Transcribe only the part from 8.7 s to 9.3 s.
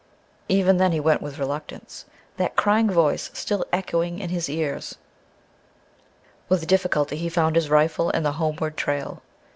trail.